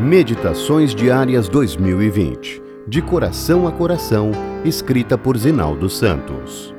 Meditações 0.00 0.94
Diárias 0.94 1.46
2020 1.46 2.62
De 2.88 3.02
Coração 3.02 3.68
a 3.68 3.72
Coração, 3.72 4.30
escrita 4.64 5.18
por 5.18 5.36
Zinaldo 5.36 5.90
Santos. 5.90 6.74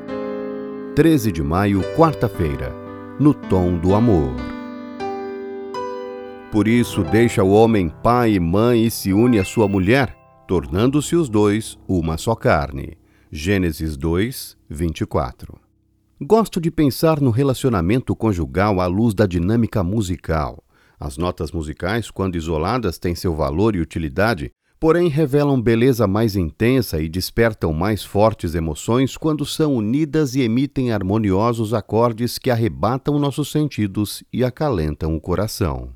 13 0.96 1.32
de 1.32 1.44
maio, 1.44 1.84
quarta-feira. 1.96 2.74
No 3.20 3.32
tom 3.32 3.78
do 3.78 3.94
amor. 3.94 4.34
Por 6.52 6.68
isso, 6.68 7.04
deixa 7.04 7.44
o 7.44 7.52
homem 7.52 7.90
pai 7.90 8.34
e 8.34 8.40
mãe 8.40 8.88
e 8.88 8.90
se 8.90 9.14
une 9.14 9.38
à 9.38 9.46
sua 9.46 9.68
mulher, 9.68 10.18
tornando-se 10.48 11.16
os 11.16 11.30
dois 11.30 11.78
uma 11.88 12.18
só 12.18 12.34
carne. 12.34 12.98
Gênesis 13.32 13.96
2, 13.96 14.58
24. 14.68 15.60
Gosto 16.20 16.60
de 16.60 16.72
pensar 16.72 17.22
no 17.22 17.30
relacionamento 17.30 18.16
conjugal 18.16 18.82
à 18.82 18.88
luz 18.88 19.14
da 19.14 19.28
dinâmica 19.28 19.84
musical. 19.84 20.64
As 21.02 21.18
notas 21.18 21.52
musicais, 21.52 22.12
quando 22.12 22.36
isoladas, 22.36 23.00
têm 23.00 23.16
seu 23.16 23.36
valor 23.36 23.76
e 23.76 23.80
utilidade, 23.80 24.52
porém 24.80 25.10
revelam 25.10 25.60
beleza 25.60 26.06
mais 26.06 26.36
intensa 26.36 27.02
e 27.02 27.10
despertam 27.10 27.74
mais 27.74 28.04
fortes 28.04 28.54
emoções 28.54 29.18
quando 29.18 29.44
são 29.44 29.76
unidas 29.76 30.36
e 30.36 30.42
emitem 30.42 30.92
harmoniosos 30.92 31.74
acordes 31.74 32.38
que 32.38 32.52
arrebatam 32.52 33.18
nossos 33.18 33.50
sentidos 33.50 34.24
e 34.32 34.44
acalentam 34.44 35.16
o 35.16 35.20
coração. 35.20 35.92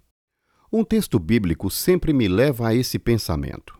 Um 0.74 0.84
texto 0.84 1.20
bíblico 1.20 1.70
sempre 1.70 2.12
me 2.12 2.28
leva 2.28 2.70
a 2.70 2.74
esse 2.74 2.98
pensamento. 2.98 3.78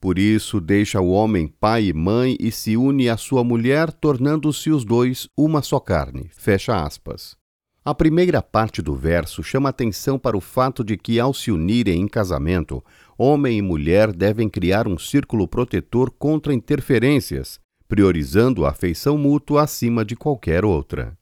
Por 0.00 0.16
isso 0.16 0.60
deixa 0.60 1.00
o 1.00 1.10
homem 1.10 1.48
pai 1.48 1.86
e 1.86 1.92
mãe 1.92 2.36
e 2.38 2.52
se 2.52 2.76
une 2.76 3.08
à 3.08 3.16
sua 3.16 3.42
mulher, 3.42 3.90
tornando-se 3.92 4.70
os 4.70 4.84
dois 4.84 5.28
uma 5.36 5.60
só 5.60 5.80
carne. 5.80 6.30
Fecha 6.32 6.84
aspas. 6.84 7.41
A 7.84 7.92
primeira 7.92 8.40
parte 8.40 8.80
do 8.80 8.94
verso 8.94 9.42
chama 9.42 9.70
atenção 9.70 10.16
para 10.16 10.36
o 10.36 10.40
fato 10.40 10.84
de 10.84 10.96
que, 10.96 11.18
ao 11.18 11.34
se 11.34 11.50
unirem 11.50 12.00
em 12.00 12.06
casamento, 12.06 12.80
homem 13.18 13.58
e 13.58 13.62
mulher 13.62 14.12
devem 14.12 14.48
criar 14.48 14.86
um 14.86 14.96
círculo 14.96 15.48
protetor 15.48 16.08
contra 16.12 16.54
interferências, 16.54 17.58
priorizando 17.88 18.64
a 18.64 18.70
afeição 18.70 19.18
mútua 19.18 19.62
acima 19.62 20.04
de 20.04 20.14
qualquer 20.14 20.64
outra. 20.64 21.18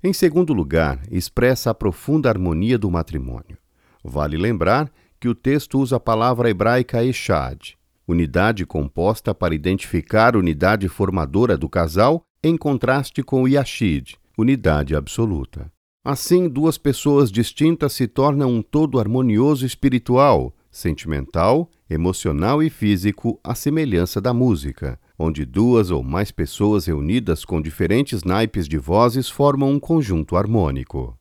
Em 0.00 0.12
segundo 0.12 0.52
lugar, 0.52 1.00
expressa 1.10 1.70
a 1.70 1.74
profunda 1.74 2.28
harmonia 2.28 2.78
do 2.78 2.88
matrimônio. 2.88 3.58
Vale 4.04 4.36
lembrar 4.36 4.88
que 5.18 5.28
o 5.28 5.34
texto 5.34 5.80
usa 5.80 5.96
a 5.96 6.00
palavra 6.00 6.48
hebraica 6.48 7.04
eshad, 7.04 7.74
unidade 8.06 8.64
composta 8.64 9.34
para 9.34 9.56
identificar 9.56 10.36
unidade 10.36 10.86
formadora 10.86 11.58
do 11.58 11.68
casal, 11.68 12.22
em 12.44 12.56
contraste 12.56 13.24
com 13.24 13.48
yashid, 13.48 14.14
unidade 14.38 14.94
absoluta. 14.94 15.70
Assim, 16.02 16.48
duas 16.48 16.78
pessoas 16.78 17.30
distintas 17.30 17.92
se 17.92 18.08
tornam 18.08 18.50
um 18.50 18.62
todo 18.62 18.98
harmonioso 18.98 19.66
espiritual, 19.66 20.56
sentimental, 20.70 21.70
emocional 21.90 22.62
e 22.62 22.70
físico, 22.70 23.38
à 23.44 23.54
semelhança 23.54 24.18
da 24.18 24.32
música, 24.32 24.98
onde 25.18 25.44
duas 25.44 25.90
ou 25.90 26.02
mais 26.02 26.30
pessoas 26.30 26.86
reunidas 26.86 27.44
com 27.44 27.60
diferentes 27.60 28.24
naipes 28.24 28.66
de 28.66 28.78
vozes 28.78 29.28
formam 29.28 29.72
um 29.72 29.78
conjunto 29.78 30.36
harmônico. 30.36 31.18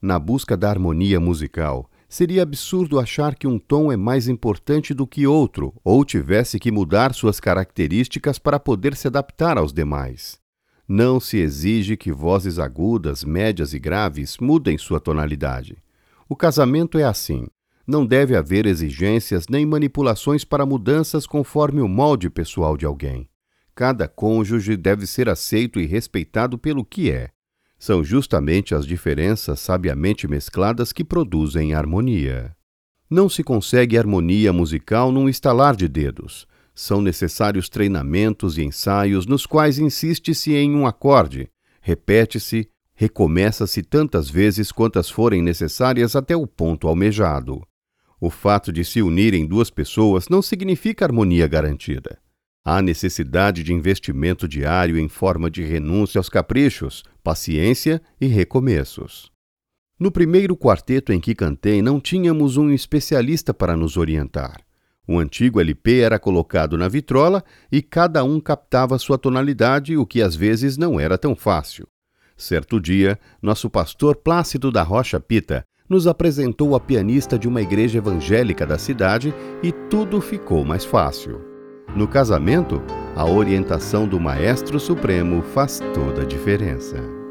Na 0.00 0.18
busca 0.18 0.58
da 0.58 0.68
harmonia 0.68 1.18
musical, 1.18 1.88
seria 2.06 2.42
absurdo 2.42 3.00
achar 3.00 3.34
que 3.34 3.46
um 3.46 3.58
tom 3.58 3.90
é 3.90 3.96
mais 3.96 4.28
importante 4.28 4.92
do 4.92 5.06
que 5.06 5.26
outro 5.26 5.72
ou 5.82 6.04
tivesse 6.04 6.58
que 6.58 6.70
mudar 6.70 7.14
suas 7.14 7.40
características 7.40 8.38
para 8.38 8.60
poder 8.60 8.94
se 8.94 9.06
adaptar 9.06 9.56
aos 9.56 9.72
demais. 9.72 10.41
Não 10.94 11.18
se 11.18 11.38
exige 11.38 11.96
que 11.96 12.12
vozes 12.12 12.58
agudas, 12.58 13.24
médias 13.24 13.72
e 13.72 13.78
graves 13.78 14.36
mudem 14.36 14.76
sua 14.76 15.00
tonalidade. 15.00 15.78
O 16.28 16.36
casamento 16.36 16.98
é 16.98 17.04
assim. 17.04 17.46
Não 17.86 18.04
deve 18.04 18.36
haver 18.36 18.66
exigências 18.66 19.48
nem 19.48 19.64
manipulações 19.64 20.44
para 20.44 20.66
mudanças 20.66 21.26
conforme 21.26 21.80
o 21.80 21.88
molde 21.88 22.28
pessoal 22.28 22.76
de 22.76 22.84
alguém. 22.84 23.26
Cada 23.74 24.06
cônjuge 24.06 24.76
deve 24.76 25.06
ser 25.06 25.30
aceito 25.30 25.80
e 25.80 25.86
respeitado 25.86 26.58
pelo 26.58 26.84
que 26.84 27.10
é. 27.10 27.30
São 27.78 28.04
justamente 28.04 28.74
as 28.74 28.86
diferenças 28.86 29.60
sabiamente 29.60 30.28
mescladas 30.28 30.92
que 30.92 31.02
produzem 31.02 31.72
harmonia. 31.72 32.54
Não 33.08 33.30
se 33.30 33.42
consegue 33.42 33.96
harmonia 33.96 34.52
musical 34.52 35.10
num 35.10 35.26
estalar 35.26 35.74
de 35.74 35.88
dedos. 35.88 36.46
São 36.74 37.00
necessários 37.02 37.68
treinamentos 37.68 38.56
e 38.56 38.62
ensaios 38.62 39.26
nos 39.26 39.44
quais 39.44 39.78
insiste-se 39.78 40.54
em 40.54 40.74
um 40.74 40.86
acorde, 40.86 41.50
repete-se, 41.80 42.68
recomeça-se 42.94 43.82
tantas 43.82 44.30
vezes 44.30 44.72
quantas 44.72 45.10
forem 45.10 45.42
necessárias 45.42 46.16
até 46.16 46.36
o 46.36 46.46
ponto 46.46 46.88
almejado. 46.88 47.60
O 48.20 48.30
fato 48.30 48.72
de 48.72 48.84
se 48.84 49.02
unirem 49.02 49.46
duas 49.46 49.68
pessoas 49.68 50.28
não 50.28 50.40
significa 50.40 51.04
harmonia 51.04 51.46
garantida. 51.48 52.18
Há 52.64 52.80
necessidade 52.80 53.64
de 53.64 53.72
investimento 53.72 54.46
diário 54.46 54.96
em 54.96 55.08
forma 55.08 55.50
de 55.50 55.64
renúncia 55.64 56.20
aos 56.20 56.28
caprichos, 56.28 57.02
paciência 57.22 58.00
e 58.20 58.26
recomeços. 58.26 59.32
No 59.98 60.12
primeiro 60.12 60.56
quarteto 60.56 61.12
em 61.12 61.18
que 61.18 61.34
cantei, 61.34 61.82
não 61.82 62.00
tínhamos 62.00 62.56
um 62.56 62.70
especialista 62.70 63.52
para 63.52 63.76
nos 63.76 63.96
orientar. 63.96 64.60
O 65.12 65.18
antigo 65.18 65.60
LP 65.60 66.00
era 66.00 66.18
colocado 66.18 66.78
na 66.78 66.88
vitrola 66.88 67.44
e 67.70 67.82
cada 67.82 68.24
um 68.24 68.40
captava 68.40 68.98
sua 68.98 69.18
tonalidade, 69.18 69.94
o 69.94 70.06
que 70.06 70.22
às 70.22 70.34
vezes 70.34 70.78
não 70.78 70.98
era 70.98 71.18
tão 71.18 71.36
fácil. 71.36 71.86
Certo 72.34 72.80
dia, 72.80 73.18
nosso 73.42 73.68
pastor 73.68 74.16
Plácido 74.16 74.72
da 74.72 74.82
Rocha 74.82 75.20
Pita 75.20 75.66
nos 75.86 76.06
apresentou 76.06 76.74
a 76.74 76.80
pianista 76.80 77.38
de 77.38 77.46
uma 77.46 77.60
igreja 77.60 77.98
evangélica 77.98 78.66
da 78.66 78.78
cidade 78.78 79.34
e 79.62 79.70
tudo 79.70 80.18
ficou 80.18 80.64
mais 80.64 80.82
fácil. 80.82 81.42
No 81.94 82.08
casamento, 82.08 82.82
a 83.14 83.26
orientação 83.26 84.08
do 84.08 84.18
Maestro 84.18 84.80
Supremo 84.80 85.42
faz 85.42 85.78
toda 85.92 86.22
a 86.22 86.24
diferença. 86.24 87.21